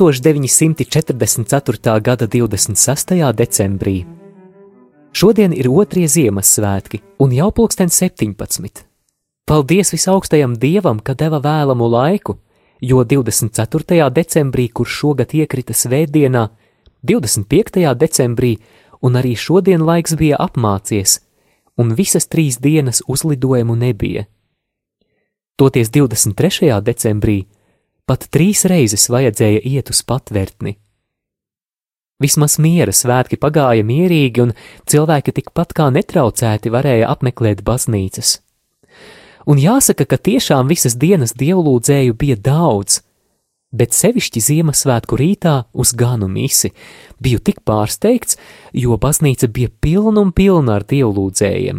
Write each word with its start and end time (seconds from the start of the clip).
1944. 0.00 2.00
gada 2.00 2.26
26. 2.26 3.32
decembrī. 3.36 4.06
Šodien 5.12 5.52
ir 5.52 5.68
otrie 5.68 6.08
Ziemassvētki 6.08 7.02
un 7.20 7.34
jau 7.36 7.50
pulksten 7.52 7.92
17. 7.92 8.80
Paldies 9.44 9.92
visaugstajam 9.92 10.54
Dievam, 10.56 11.04
ka 11.04 11.12
deva 11.12 11.36
vēlamu 11.44 11.90
laiku, 11.92 12.38
jo 12.80 13.04
24. 13.04 14.08
decembrī, 14.08 14.70
kurš 14.72 14.96
šogad 15.02 15.36
iekrita 15.36 15.76
svētdienā, 15.76 16.48
25. 17.04 17.84
decembrī 17.92 18.56
un 19.04 19.20
arī 19.20 19.36
šodien 19.36 19.84
laiks 19.84 20.16
bija 20.16 20.40
apmācies, 20.40 21.20
un 21.76 21.92
visas 21.92 22.24
trīs 22.24 22.56
dienas 22.56 23.04
uzlidojumu 23.06 23.76
nebija. 23.76 24.24
Toties 25.60 25.92
23. 25.92 26.80
decembrī 26.80 27.49
Pat 28.10 28.24
trīs 28.34 28.64
reizes 28.66 29.04
vajadzēja 29.06 29.60
iet 29.70 29.90
uz 29.92 30.00
patvērtni. 30.02 30.72
Vismaz 32.18 32.56
miera 32.58 32.90
svētki 32.90 33.38
pagāja 33.38 33.84
mierīgi, 33.86 34.42
un 34.42 34.50
cilvēki 34.90 35.36
tikpat 35.36 35.76
kā 35.78 35.86
netraucēti 35.94 36.72
varēja 36.74 37.06
apmeklēt 37.14 37.62
baznīcas. 37.62 38.40
Un 39.46 39.62
jāsaka, 39.62 40.08
ka 40.10 40.18
tiešām 40.18 40.66
visas 40.68 40.98
dienas 40.98 41.36
dievlūdzēju 41.38 42.18
bija 42.18 42.36
daudz, 42.50 42.98
bet 43.70 43.94
sevišķi 43.94 44.42
Ziemassvētku 44.42 45.16
rītā 45.16 45.54
uz 45.70 45.94
ganu 45.94 46.26
misi 46.26 46.74
biju 47.22 47.38
tik 47.46 47.62
pārsteigts, 47.62 48.40
jo 48.74 48.98
baznīca 48.98 49.46
bija 49.46 49.70
pilna 49.70 50.26
un 50.26 50.34
pilna 50.34 50.80
ar 50.80 50.88
dievlūdzējiem. 50.90 51.78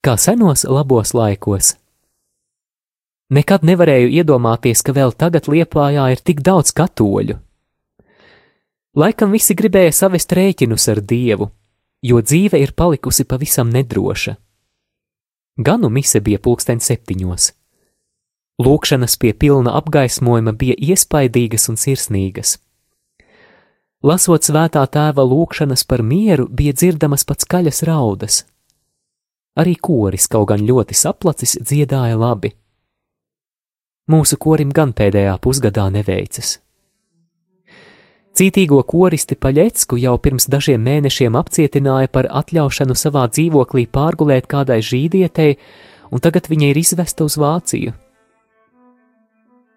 Kā 0.00 0.16
senos 0.16 0.64
labos 0.64 1.12
laikos, 1.12 1.76
Nekad 3.26 3.64
nevarēju 3.66 4.12
iedomāties, 4.20 4.84
ka 4.86 4.94
vēl 4.94 5.10
tagad 5.18 5.48
Liepājā 5.50 6.04
ir 6.14 6.20
tik 6.22 6.44
daudz 6.46 6.70
katoļu. 6.76 7.40
Laikam 8.96 9.32
visi 9.34 9.56
gribēja 9.58 9.92
savest 9.92 10.30
rēķinus 10.32 10.86
ar 10.92 11.00
Dievu, 11.02 11.50
jo 12.06 12.20
dzīve 12.22 12.60
ir 12.62 12.72
palikusi 12.72 13.26
pavisam 13.26 13.72
nedroša. 13.74 14.36
Ganu 15.58 15.90
mise 15.90 16.20
bija 16.20 16.38
pulksten 16.38 16.78
septiņos. 16.80 17.50
Lūkšanas 18.62 19.18
pie 19.20 19.32
pilna 19.34 19.74
apgaismojuma 19.76 20.54
bija 20.56 20.76
iespaidīgas 20.78 21.66
un 21.68 21.76
sirsnīgas. 21.80 22.54
Lasot 24.06 24.46
svētā 24.46 24.84
tēva 24.86 25.24
lūkšanas 25.26 25.82
par 25.88 26.04
mieru, 26.06 26.46
bija 26.46 26.76
dzirdamas 26.76 27.26
pats 27.26 27.44
skaļas 27.44 27.82
raudas. 27.88 28.44
Arī 29.58 29.74
koris, 29.80 30.28
kaut 30.28 30.52
gan 30.52 30.62
ļoti 30.62 30.94
saplacis, 30.94 31.56
dziedāja 31.58 32.16
labi. 32.20 32.52
Mūsu 34.06 34.36
korim 34.38 34.70
gan 34.70 34.92
pēdējā 34.94 35.32
pusgadā 35.42 35.88
neveicas. 35.90 36.60
Cītīgo 38.38 38.78
koristi 38.86 39.34
Paļecku 39.34 39.96
jau 39.98 40.12
pirms 40.22 40.46
dažiem 40.52 40.84
mēnešiem 40.86 41.34
apcietināja 41.34 42.12
par 42.14 42.28
atļaušanu 42.30 42.94
savā 42.94 43.24
dzīvoklī 43.32 43.86
pārgulēt 43.90 44.46
kādai 44.46 44.78
žīdietei, 44.84 45.56
un 46.14 46.22
tagad 46.22 46.46
viņa 46.52 46.68
ir 46.70 46.78
izvesta 46.78 47.26
uz 47.26 47.34
Vāciju. 47.40 47.96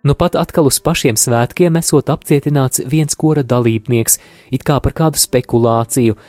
Nu 0.05 0.13
pat 0.13 0.37
atkal 0.37 0.69
uz 0.69 0.77
pašiem 0.77 1.17
svētkiem 1.17 1.81
esot 1.81 2.13
apcietināts 2.13 2.85
viens 2.85 3.17
kora 3.17 3.41
dalībnieks, 3.41 4.19
it 4.53 4.61
kā 4.61 4.77
par 4.77 4.93
kādu 4.93 5.17
spekulāciju, 5.17 6.19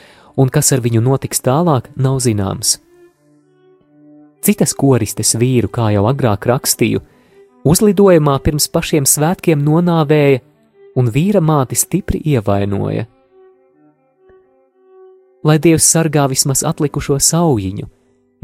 un 0.41 0.49
kas 0.49 0.73
ar 0.73 0.81
viņu 0.81 1.05
notiks 1.05 1.45
tālāk, 1.45 1.93
nav 1.95 2.17
zināms. 2.25 2.79
Citas 4.41 4.73
koristes 4.73 5.37
vīru, 5.37 5.69
kā 5.69 5.93
jau 5.93 6.07
agrāk 6.09 6.49
rakstīju, 6.49 7.05
Uzlidojumā 7.61 8.39
pirms 8.41 8.65
pašiem 8.73 9.05
svētkiem 9.05 9.59
nonāvēja 9.61 10.39
un 10.97 11.09
vīra 11.13 11.41
māti 11.45 11.77
stipri 11.77 12.21
ievainoja. 12.33 13.05
Lai 15.45 15.57
Dievs 15.61 15.85
sargā 15.93 16.27
vismaz 16.29 16.63
atlikušo 16.65 17.17
saujiņu, 17.21 17.85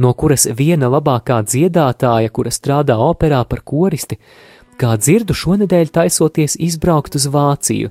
no 0.02 0.14
kuras 0.14 0.48
viena 0.60 0.90
labākā 0.90 1.42
dziedātāja, 1.46 2.30
kura 2.34 2.54
strādā 2.54 2.98
operā 3.02 3.42
par 3.50 3.62
koristi, 3.66 4.18
kā 4.78 4.94
dzirdu 5.02 5.34
šonadēļ 5.34 5.94
taisoties 5.94 6.58
izbraukt 6.70 7.18
uz 7.18 7.26
Vāciju. 7.34 7.90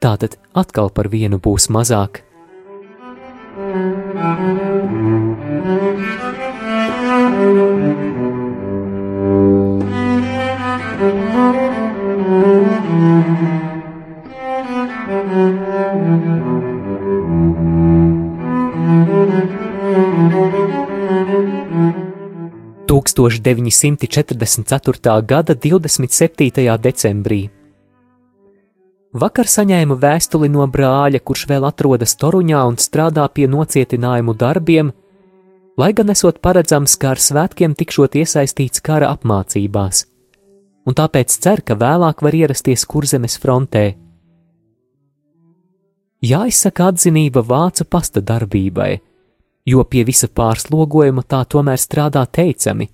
Tātad 0.00 0.36
atkal 0.52 0.92
par 0.92 1.08
vienu 1.08 1.40
būs 1.40 1.70
mazāk. 1.72 2.22
Thank 7.16 8.00
you. 8.00 8.05
1944. 23.16 25.24
gada 25.24 25.54
27. 25.54 26.78
decembrī. 26.78 27.50
Vakar 29.16 29.48
saņēmu 29.48 29.96
vēstuli 29.96 30.50
no 30.52 30.66
brāļa, 30.68 31.22
kurš 31.24 31.46
vēl 31.48 31.64
atrodas 31.64 32.12
Toruņā 32.20 32.60
un 32.68 32.76
strādā 32.76 33.24
pie 33.32 33.48
nocietinājumu 33.48 34.34
darbiem, 34.36 34.92
lai 35.80 35.94
gan 35.96 36.12
esot 36.12 36.42
paredzams, 36.44 36.98
ka 37.00 37.14
ar 37.14 37.20
svētkiem 37.22 37.72
tikšot 37.78 38.18
iesaistīts 38.20 38.84
kara 38.84 39.08
apmācībās, 39.16 40.04
un 40.84 40.98
tāpēc 41.00 41.32
cer, 41.32 41.64
ka 41.64 41.72
vēlāk 41.80 42.20
var 42.20 42.36
ierasties 42.36 42.84
kurzemes 42.84 43.40
frontē. 43.40 43.96
Jāizsaka 46.20 46.92
atzinība 46.92 47.40
vācu 47.40 47.88
pasta 47.88 48.20
darbībai, 48.20 49.00
jo 49.64 49.80
pie 49.88 50.04
visa 50.04 50.28
pārslogojuma 50.28 51.24
tā 51.24 51.40
tomēr 51.48 51.80
strādā 51.80 52.28
teicami. 52.28 52.92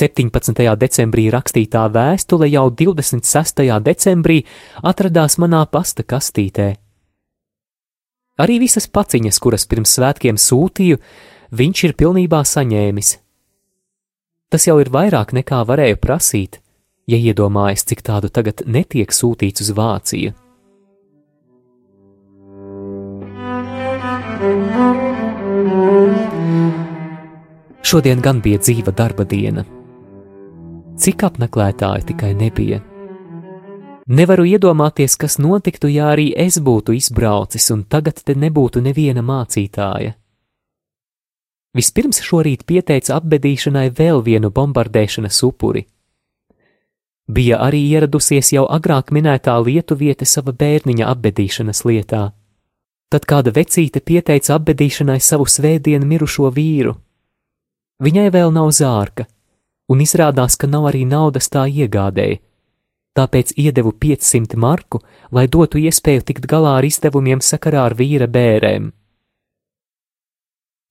17. 0.00 0.56
decembrī 0.80 1.26
rakstītā 1.28 1.82
vēstule 1.92 2.46
jau 2.48 2.70
26. 2.72 3.66
decembrī 3.84 4.38
atradās 4.80 5.36
manā 5.36 5.66
pasta 5.68 6.06
kastītē. 6.08 6.70
Arī 8.40 8.56
visas 8.62 8.86
paciņas, 8.88 9.36
kuras 9.44 9.66
pirms 9.68 9.92
svētkiem 9.98 10.38
sūtīju, 10.40 10.96
viņš 11.52 11.82
ir 11.84 11.92
pilnībā 12.00 12.40
saņēmis. 12.48 13.10
Tas 14.48 14.64
jau 14.66 14.78
ir 14.80 14.88
vairāk 14.88 15.34
nekā 15.36 15.58
varēju 15.68 15.98
prasīt, 16.00 16.62
ja 17.04 17.18
iedomājas, 17.20 17.84
cik 17.84 18.00
tādu 18.06 18.30
tagad 18.32 18.64
netiek 18.64 19.12
sūtīts 19.12 19.66
uz 19.66 19.74
Vāciju. 19.76 20.32
Šodien 27.84 28.24
gan 28.24 28.40
bija 28.40 28.62
dzīva 28.64 28.96
darba 28.96 29.28
diena. 29.28 29.66
Cik 31.00 31.22
apmeklētāji 31.24 32.10
tikai 32.10 32.34
nebija. 32.36 32.82
Nevaru 34.10 34.44
iedomāties, 34.44 35.14
kas 35.16 35.38
notiktu, 35.40 35.88
ja 35.88 36.10
arī 36.12 36.26
es 36.36 36.58
būtu 36.60 36.92
izbraucis 36.92 37.70
un 37.72 37.86
tagad 37.88 38.20
te 38.20 38.34
nebūtu 38.36 38.82
neviena 38.84 39.22
mācītāja. 39.24 40.12
Vispirms 41.72 42.20
šorīt 42.26 42.66
pieteica 42.68 43.16
apbedīšanai 43.16 43.86
vēl 43.96 44.20
vienu 44.26 44.50
bombardēšanas 44.52 45.40
upuri. 45.46 45.86
Bija 47.30 47.62
arī 47.64 47.80
ieradusies 47.94 48.52
jau 48.52 48.66
agrāk 48.68 49.14
minētā 49.14 49.56
lietuviete 49.62 50.28
sava 50.28 50.52
bērniņa 50.52 51.08
apbedīšanas 51.14 51.84
lietā. 51.86 52.24
Tad 53.08 53.24
kāda 53.24 53.56
vecīte 53.56 54.04
pieteica 54.04 54.58
apbedīšanai 54.58 55.20
savu 55.22 55.48
svētdienu 55.48 56.12
mirušo 56.12 56.50
vīru. 56.52 56.98
Viņai 58.02 58.30
vēl 58.34 58.52
nav 58.52 58.68
zārka, 58.74 59.30
un 59.90 60.04
izrādās, 60.04 60.56
ka 60.56 60.70
nav 60.70 60.86
arī 60.92 61.02
naudas 61.08 61.50
tā 61.50 61.66
iegādēji, 61.66 62.40
tāpēc 63.18 63.52
iedevu 63.58 63.92
500 63.98 64.58
marku, 64.60 65.02
lai 65.34 65.46
dotu 65.50 65.80
iespēju 65.82 66.26
tikt 66.30 66.46
galā 66.50 66.76
ar 66.78 66.86
izdevumiem 66.86 67.42
sakarā 67.42 67.88
ar 67.90 67.96
vīra 67.98 68.30
bērēm. 68.30 68.92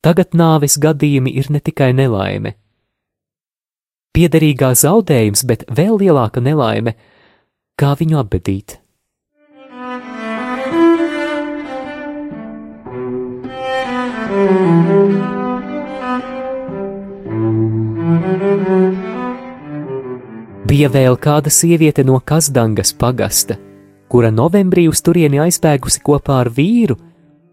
Tagad 0.04 0.36
nāves 0.36 0.78
gadījumi 0.80 1.34
ir 1.40 1.50
ne 1.52 1.60
tikai 1.60 1.92
nelaime. 1.96 2.56
Piederīgā 4.16 4.72
zaudējums, 4.80 5.44
bet 5.48 5.66
vēl 5.68 6.00
lielāka 6.02 6.42
nelaime, 6.44 6.96
kā 7.80 7.94
viņu 8.00 8.20
apbedīt. 8.22 8.80
Bija 20.80 20.94
vēl 20.94 21.18
kāda 21.20 21.52
sieviete 21.52 22.06
no 22.08 22.22
Kazdangas 22.24 22.94
pagasta, 22.96 23.58
kura 24.08 24.30
novembrī 24.32 24.86
uz 24.88 25.02
turieni 25.04 25.42
aizbēgusi 25.44 26.00
kopā 26.08 26.38
ar 26.40 26.50
vīru, 26.56 26.96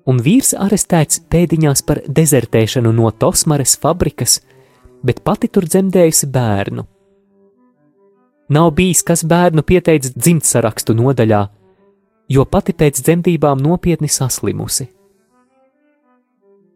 un 0.07 0.21
vīrs 0.23 0.53
arestēts 0.55 1.25
pēdiņās 1.27 1.83
par 1.89 2.05
dezertēšanu 2.07 2.95
no 2.95 3.11
Tosmares 3.11 3.75
fabrikas, 3.83 4.37
bet 5.03 5.25
pati 5.27 5.51
tur 5.51 5.67
dzemdējusi 5.67 6.31
bērnu. 6.39 6.87
Nav 8.55 8.71
bijis, 8.79 9.03
kas 9.03 9.27
bērnu 9.27 9.67
pieteicis 9.67 10.15
dzimtsarakstu 10.15 10.95
nodaļā, 10.95 11.45
jo 12.31 12.47
pati 12.47 12.79
pēc 12.79 13.03
dzemdībām 13.03 13.59
nopietni 13.59 14.07
saslimusi. 14.07 14.87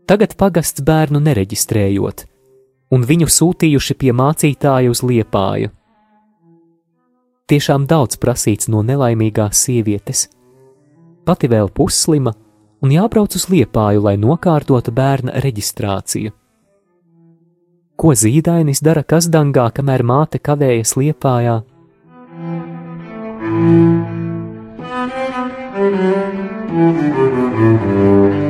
Tagad 0.02 0.34
pagasts 0.34 0.82
bērnu 0.82 1.22
nereģistrējot, 1.30 2.26
un 2.90 3.06
viņu 3.06 3.36
sūtījuši 3.38 4.02
pie 4.02 4.18
mācītāja 4.24 4.90
uz 4.90 5.06
liepāju. 5.06 5.76
Tiešām 7.50 7.88
daudz 7.90 8.14
prasīts 8.22 8.68
no 8.70 8.84
nelaimīgās 8.86 9.64
sievietes. 9.64 10.28
Pati 11.26 11.48
vēl 11.50 11.66
pusslima 11.74 12.30
un 12.78 12.92
jābrauc 12.94 13.34
uz 13.34 13.48
liepāju, 13.50 14.04
lai 14.06 14.14
nokārtotu 14.22 14.94
bērna 14.94 15.34
reģistrāciju. 15.42 16.30
Ko 17.98 18.14
zīdainis 18.14 18.80
dara 18.86 19.02
Kazdangā, 19.02 19.66
kamēr 19.74 20.06
māte 20.06 20.38
kavējas 20.38 20.94
liepājā? 20.96 21.58
Tūkstoš 26.80 28.49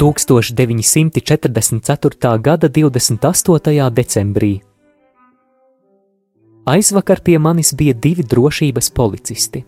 944. 0.00 2.40
gada 2.40 2.68
28. 2.68 3.90
decembrī 3.90 4.60
Aizvakar 6.64 7.20
pie 7.20 7.38
manis 7.38 7.74
bija 7.76 7.94
divi 7.94 8.24
drošības 8.24 8.90
policisti. 8.96 9.64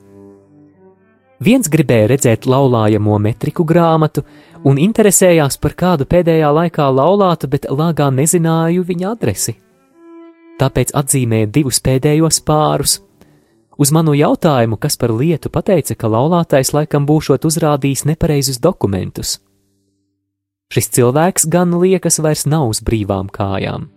Viens 1.37 1.69
gribēja 1.69 2.09
redzēt 2.15 2.49
laulājamo 2.49 3.19
metriku 3.21 3.61
grāmatu 3.69 4.25
un 4.65 4.81
interesējās 4.81 5.61
par 5.61 5.77
kādu 5.77 6.09
pēdējā 6.09 6.49
laikā 6.49 6.89
laulātu, 6.89 7.53
bet 7.53 7.69
lāgā 7.69 8.09
nezināju 8.09 8.89
viņa 8.89 9.13
adresi. 9.13 9.61
Tāpēc 10.57 10.97
atzīmēja 10.97 11.53
divus 11.61 11.85
pēdējos 11.85 12.41
pārus. 12.41 13.05
Uz 13.77 13.93
manu 13.93 14.17
jautājumu, 14.17 14.81
kas 14.81 14.97
par 14.97 15.13
lietu, 15.13 15.53
pateica, 15.53 15.93
ka 15.93 16.09
laulātais 16.09 16.73
laikam 16.73 17.05
būšot 17.05 17.45
uzrādījis 17.45 18.09
nepareizus 18.09 18.65
dokumentus. 18.65 19.43
Šis 20.73 20.89
cilvēks 20.89 21.45
gan 21.53 21.75
liekas 21.77 22.17
vairs 22.25 22.47
nav 22.49 22.71
uz 22.73 22.81
brīvām 22.81 23.29
kājām. 23.29 23.91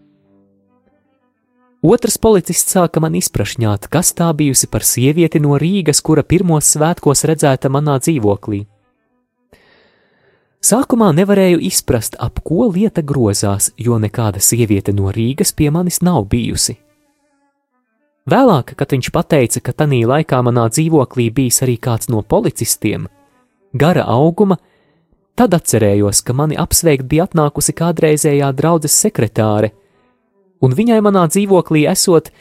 Otrs 1.86 2.18
policists 2.18 2.74
sāka 2.74 3.00
man 3.00 3.16
izprašņāt, 3.16 3.88
kas 3.94 4.10
tā 4.18 4.32
bijusi 4.34 4.68
par 4.68 4.84
sievieti 4.84 5.40
no 5.40 5.56
Rīgas, 5.62 6.02
kura 6.02 6.24
pirmos 6.26 6.68
svētkos 6.74 7.24
redzēta 7.30 7.70
manā 7.72 8.00
dzīvoklī. 8.02 8.66
Sākumā 10.66 11.12
nevarēju 11.14 11.62
izprast, 11.62 12.18
ap 12.18 12.42
ko 12.44 12.72
lieta 12.74 13.04
grozās, 13.06 13.70
jo 13.78 14.00
nekāda 14.02 14.42
sieviete 14.42 14.96
no 14.98 15.14
Rīgas 15.14 15.54
pie 15.54 15.70
manis 15.70 16.02
nav 16.02 16.26
bijusi. 16.32 16.80
Vēlāk, 18.26 18.74
kad 18.74 18.90
viņš 18.90 19.12
teica, 19.30 19.62
ka 19.62 19.72
tajā 19.86 20.08
laikā 20.10 20.42
manā 20.42 20.66
dzīvoklī 20.74 21.30
bijis 21.30 21.62
arī 21.62 21.78
kāds 21.78 22.10
no 22.10 22.24
policistiem, 22.26 23.06
gara 23.78 24.08
auguma, 24.10 24.58
tad 25.36 25.56
atcerējos, 25.56 26.22
ka 26.26 26.34
mani 26.34 26.58
apsveikt 26.60 27.08
bija 27.12 27.28
atnākusi 27.28 27.76
kādreizējā 27.76 28.52
draudzes 28.56 28.96
sekretāre, 29.06 29.72
un 30.64 30.76
viņai 30.76 31.02
manā 31.04 31.26
dzīvoklī 31.32 31.86
esot, 31.92 32.32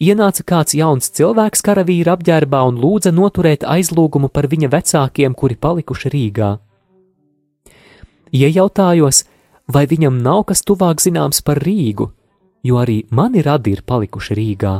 ienāca 0.00 0.44
kāds 0.46 0.76
jauns 0.78 1.12
cilvēks 1.14 1.64
karavīra 1.64 2.16
apģērbā 2.16 2.62
un 2.70 2.80
lūdza 2.80 3.12
noturēt 3.14 3.66
aizlūgumu 3.68 4.32
par 4.32 4.48
viņa 4.50 4.72
vecākiem, 4.72 5.34
kuri 5.34 5.58
palikuši 5.60 6.12
Rīgā. 6.14 6.52
Iejautājos, 8.32 9.24
vai 9.72 9.86
viņam 9.88 10.20
nav 10.24 10.44
kas 10.48 10.64
tuvāk 10.64 11.00
zināms 11.04 11.40
par 11.44 11.60
Rīgu, 11.64 12.10
jo 12.64 12.80
arī 12.80 13.02
mani 13.10 13.44
radi 13.44 13.76
ir 13.76 13.84
palikuši 13.86 14.36
Rīgā. 14.36 14.74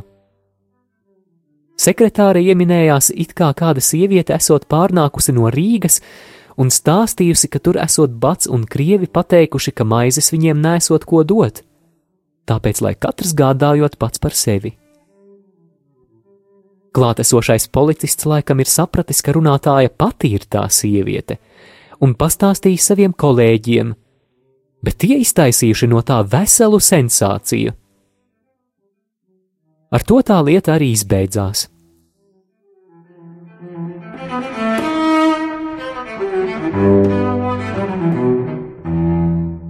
Sekretāre 1.79 2.41
ieminējās, 2.43 3.13
it 3.15 3.37
kā 3.39 3.53
kāda 3.55 3.83
sieviete 3.85 4.35
esot 4.35 4.65
pārnākusi 4.67 5.33
no 5.37 5.47
Rīgas 5.55 6.01
un 6.59 6.73
stāstījusi, 6.75 7.49
ka 7.53 7.63
tur 7.63 7.79
esot 7.79 8.19
bats 8.19 8.51
un 8.51 8.67
krievi 8.67 9.07
pateikuši, 9.07 9.73
ka 9.73 9.87
maizes 9.87 10.33
viņiem 10.35 10.61
nesot 10.61 11.07
ko 11.09 11.23
dot 11.23 11.63
tāpēc 12.49 12.83
lai 12.85 12.95
katrs 12.97 13.35
gādājot 13.37 13.99
pats 14.01 14.23
par 14.23 14.37
sevi. 14.37 14.75
Klātesošais 16.97 17.69
policists 17.71 18.27
laikam 18.27 18.63
ir 18.63 18.71
sapratis, 18.71 19.21
ka 19.23 19.35
runātāja 19.37 19.93
pati 19.93 20.33
ir 20.35 20.47
tā 20.51 20.65
sieviete, 20.73 21.37
un 22.03 22.17
pastāstījis 22.19 22.89
saviem 22.91 23.13
kolēģiem, 23.13 23.93
bet 24.83 24.99
tie 25.05 25.21
iztaisījuši 25.23 25.91
no 25.93 26.03
tā 26.07 26.23
veselu 26.25 26.81
sensāciju. 26.81 27.75
Ar 29.89 30.05
to 30.05 30.21
tā 30.25 30.41
lieta 30.45 30.75
arī 30.75 30.91
izbeidzās. 30.93 31.69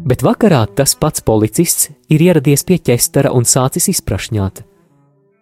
Bet 0.08 0.24
vakarā 0.24 0.64
tas 0.74 0.96
pats 0.98 1.22
policists 1.22 1.92
ir 2.10 2.22
ieradies 2.24 2.64
pie 2.66 2.80
ķestara 2.82 3.30
un 3.30 3.44
sācis 3.46 3.86
izprašņāt. 3.92 4.64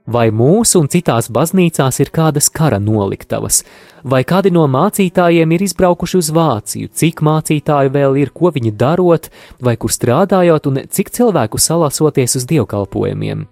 Vai 0.06 0.28
mūsu 0.30 0.82
un 0.82 0.90
citās 0.92 1.30
baznīcās 1.32 1.98
ir 2.02 2.12
kādas 2.14 2.50
kara 2.52 2.78
noliktavas, 2.78 3.62
vai 4.04 4.20
kādi 4.22 4.52
no 4.54 4.66
mācītājiem 4.70 5.54
ir 5.56 5.64
izbraukuši 5.66 6.20
uz 6.20 6.30
Vāciju, 6.36 6.92
cik 6.92 7.24
mācītāju 7.26 7.94
vēl 7.96 8.20
ir, 8.20 8.30
ko 8.36 8.52
viņi 8.54 8.74
darot, 8.76 9.30
vai 9.58 9.74
kur 9.80 9.90
strādājot, 9.90 10.68
un 10.70 10.84
cik 10.86 11.10
cilvēku 11.10 11.58
salasoties 11.58 12.38
uz 12.38 12.46
dievkalpojumiem. 12.52 13.46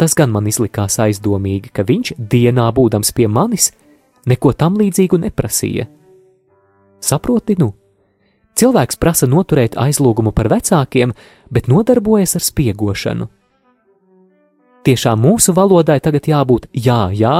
Tas 0.00 0.16
gan 0.16 0.30
man 0.32 0.46
izlikās 0.48 0.96
aizdomīgi, 1.02 1.74
ka 1.74 1.84
viņš, 1.84 2.14
dienā 2.16 2.70
būdams 2.72 3.12
pie 3.12 3.28
manis, 3.28 3.72
neko 4.24 4.54
tam 4.56 4.80
līdzīgu 4.80 5.20
neprasīja. 5.26 5.90
Saproti, 7.00 7.56
nu, 7.58 7.72
Cilvēks 8.60 8.98
prasa 9.00 9.24
noturēt 9.30 9.76
aizlūgumu 9.80 10.34
par 10.36 10.50
vecākiem, 10.52 11.14
bet 11.48 11.68
nodarbojas 11.70 12.36
ar 12.36 12.44
spiegošanu. 12.44 13.28
Tiešām 14.84 15.22
mūsu 15.24 15.54
valodai 15.56 16.00
tagad 16.04 16.28
jābūt 16.28 16.66
jā, 16.72 17.08
jā, 17.16 17.36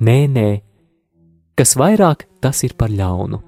nē, 0.00 0.18
nē. 0.36 0.48
Kas 1.58 1.76
vairāk, 1.80 2.24
tas 2.40 2.64
ir 2.64 2.78
par 2.78 2.88
ļaunu. 2.92 3.42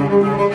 Thank 0.00 0.40
you. 0.44 0.49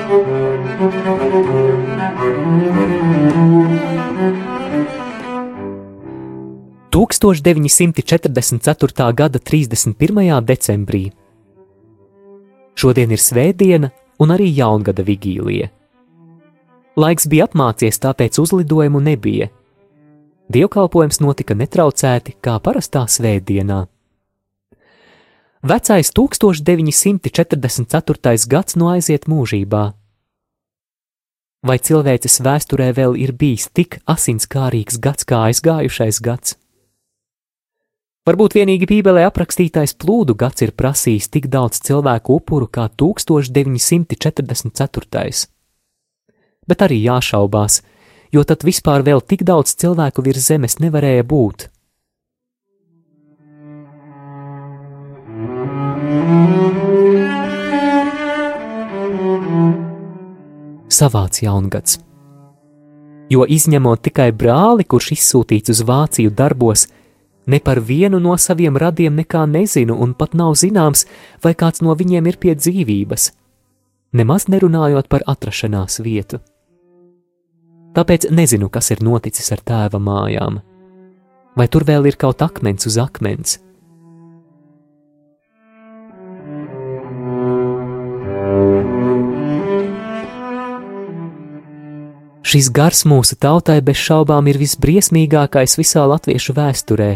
1944. 7.25 9.13
gada 9.13 9.39
31. 9.39 10.46
decembrī. 10.46 11.12
Šodien 12.75 13.12
ir 13.12 13.18
svētdiena 13.18 13.89
un 14.20 14.30
arī 14.30 14.54
jaungada 14.54 15.04
vigīlija. 15.04 15.70
Laiks 16.96 17.27
bija 17.27 17.46
apmācies, 17.50 18.00
tāpēc 18.00 18.39
uzlidojumu 18.39 19.00
nebija. 19.01 19.50
Dievkalpojums 20.54 21.20
notika 21.25 21.56
netraucēti, 21.58 22.32
kā 22.38 22.60
parastā 22.62 23.08
svētdienā. 23.10 23.88
Vecais 25.65 26.13
1944. 26.13 28.46
gads 28.48 28.75
no 28.77 28.94
aiziet 28.94 29.25
mūžībā. 29.25 30.05
Vai 31.66 31.80
cilvēces 31.82 32.44
vēsturē 32.46 32.92
vēl 32.94 33.16
ir 33.18 33.32
bijis 33.34 33.74
tik 33.74 33.98
asinskārīgs 34.06 35.02
gads 35.02 35.26
kā 35.26 35.50
aizgājušais 35.50 36.22
gads? 36.22 36.54
Varbūt 38.26 38.56
vienīgi 38.58 38.88
Bībelē 38.90 39.24
aprakstītais 39.26 39.94
plūdu 39.98 40.34
gads 40.38 40.62
ir 40.62 40.72
prasījis 40.78 41.30
tik 41.34 41.48
daudz 41.50 41.82
cilvēku 41.88 42.36
upuru 42.38 42.68
kā 42.70 42.86
1944. 43.02 45.50
Bet 46.70 46.80
arī 46.86 46.98
jāšaubās, 47.02 47.82
jo 48.30 48.44
tad 48.46 48.62
vispār 48.66 49.02
vēl 49.06 49.22
tik 49.26 49.44
daudz 49.50 49.74
cilvēku 49.74 50.22
virs 50.26 50.46
zemes 50.54 50.78
nevarēja 50.82 51.24
būt. 51.26 51.70
Savāds 60.96 61.42
jaungads. 61.44 62.00
Jo 63.34 63.44
izņemot 63.50 64.04
tikai 64.06 64.30
brāli, 64.38 64.86
kurš 64.88 65.12
izsūtīts 65.16 65.74
uz 65.74 65.82
Vāciju 65.88 66.32
darbos, 66.32 66.86
ne 67.52 67.60
par 67.60 67.82
vienu 67.82 68.22
no 68.22 68.38
saviem 68.38 68.78
radiem 68.78 69.18
nekā 69.18 69.44
nezinu, 69.50 69.98
un 69.98 70.14
pat 70.14 70.38
nav 70.38 70.54
zināms, 70.62 71.06
vai 71.44 71.56
kāds 71.58 71.82
no 71.82 71.96
viņiem 71.98 72.30
ir 72.30 72.38
pie 72.40 72.56
dzīvības, 72.56 73.32
nemaz 74.16 74.48
nerunājot 74.48 75.10
par 75.12 75.25
atrašanās 75.28 76.00
vietu. 76.06 76.40
Tāpēc 77.96 78.30
nezinu, 78.32 78.70
kas 78.70 78.92
ir 78.92 79.04
noticis 79.04 79.52
ar 79.56 79.64
tēva 79.64 80.00
mājām. 80.00 80.60
Vai 81.56 81.68
tur 81.72 81.86
vēl 81.88 82.12
ir 82.12 82.20
kaut 82.20 82.44
akmens 82.44 82.88
uz 82.88 83.00
akmens? 83.00 83.60
Šis 92.46 92.68
gars 92.70 93.00
mūsu 93.10 93.34
tautai 93.42 93.80
bez 93.82 93.98
šaubām 93.98 94.46
ir 94.52 94.60
visbriesmīgākais 94.62 95.80
visā 95.80 96.04
latviešu 96.06 96.54
vēsturē. 96.54 97.10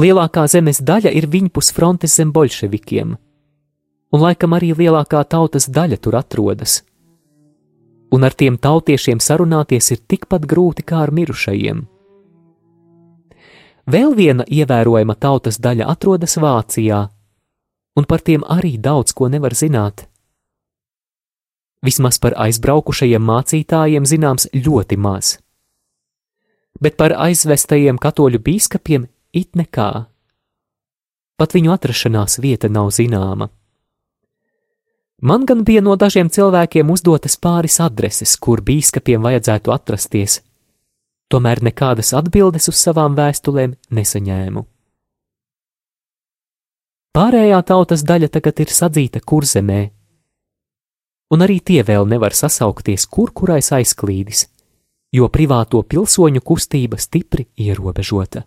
Lielākā 0.00 0.46
zemes 0.50 0.80
daļa 0.82 1.12
ir 1.14 1.28
viņpus 1.30 1.70
frontes 1.76 2.16
zem 2.18 2.32
bolševikiem, 2.34 3.14
un 4.10 4.24
laikam 4.24 4.58
arī 4.58 4.72
lielākā 4.74 5.22
tautas 5.22 5.68
daļa 5.70 6.00
tur 6.02 6.18
atrodas. 6.18 6.80
Un 8.10 8.26
ar 8.26 8.34
tiem 8.34 8.58
tautiešiem 8.58 9.22
sarunāties 9.22 9.92
ir 9.94 10.02
tikpat 10.02 10.50
grūti 10.50 10.82
kā 10.82 11.04
ar 11.06 11.14
mirušajiem. 11.14 11.86
Vēl 13.86 14.18
viena 14.18 14.50
ievērojama 14.50 15.14
tautas 15.14 15.62
daļa 15.62 15.86
atrodas 15.94 16.34
Vācijā, 16.42 17.04
un 17.94 18.10
par 18.10 18.26
tiem 18.26 18.42
arī 18.50 18.80
daudz 18.82 19.14
ko 19.14 19.30
nevar 19.30 19.54
zināt. 19.54 20.09
Vismaz 21.80 22.18
par 22.20 22.34
aizbraukušajiem 22.36 23.22
mācītājiem 23.24 24.04
zināms 24.04 24.50
ļoti 24.52 24.98
maz. 25.00 25.38
Bet 26.80 26.98
par 27.00 27.14
aizvestajiem 27.16 27.96
katoļu 28.00 28.40
biskupiem 28.44 29.06
it 29.32 29.56
nekā. 29.56 29.90
Pat 31.40 31.56
viņu 31.56 31.72
atrašanās 31.72 32.36
vieta 32.44 32.68
nav 32.68 32.92
zināma. 32.92 33.48
Man 35.20 35.44
gan 35.48 35.64
bija 35.64 35.80
no 35.84 35.96
dažiem 36.00 36.30
cilvēkiem 36.32 36.90
uzdotas 36.92 37.36
pāris 37.36 37.76
adreses, 37.84 38.36
kur 38.36 38.60
bīskapiem 38.64 39.20
vajadzētu 39.24 39.72
atrasties, 39.72 40.38
tomēr 41.28 41.60
nekādas 41.64 42.12
atbildes 42.16 42.68
uz 42.72 42.80
savām 42.80 43.16
vēstulēm 43.16 43.74
nesaņēmu. 43.92 44.64
Pārējā 47.16 47.58
tautas 47.66 48.04
daļa 48.06 48.28
tagad 48.32 48.60
ir 48.64 48.72
sadzīta 48.72 49.20
kurzemē, 49.20 49.80
un 51.30 51.46
arī 51.46 51.60
tie 51.62 51.82
vēl 51.86 52.08
nevar 52.10 52.34
sasaukties, 52.36 53.06
kur 53.06 53.32
kurais 53.34 53.70
aizklīdis, 53.76 54.46
jo 55.14 55.30
privāto 55.32 55.82
pilsoņu 55.82 56.42
kustība 56.42 56.98
stipri 56.98 57.46
ierobežota. 57.58 58.46